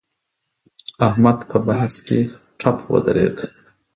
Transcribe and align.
احمد 1.07 1.37
په 1.49 1.57
بحث 1.67 1.93
کې 2.07 2.19
ټپ 2.59 2.77
ودرېد. 2.91 3.37